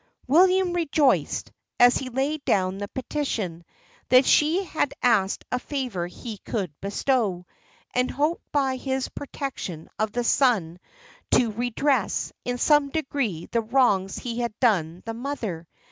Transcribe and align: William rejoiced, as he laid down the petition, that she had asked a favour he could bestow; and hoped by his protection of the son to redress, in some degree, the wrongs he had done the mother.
William 0.25 0.73
rejoiced, 0.73 1.51
as 1.79 1.97
he 1.97 2.09
laid 2.09 2.43
down 2.43 2.79
the 2.79 2.87
petition, 2.87 3.63
that 4.09 4.25
she 4.25 4.63
had 4.63 4.95
asked 5.03 5.45
a 5.51 5.59
favour 5.59 6.07
he 6.07 6.39
could 6.39 6.73
bestow; 6.81 7.45
and 7.93 8.09
hoped 8.09 8.51
by 8.51 8.77
his 8.77 9.09
protection 9.09 9.87
of 9.99 10.11
the 10.11 10.23
son 10.23 10.79
to 11.29 11.51
redress, 11.51 12.33
in 12.43 12.57
some 12.57 12.89
degree, 12.89 13.45
the 13.51 13.61
wrongs 13.61 14.17
he 14.17 14.39
had 14.39 14.59
done 14.59 15.03
the 15.05 15.13
mother. 15.13 15.67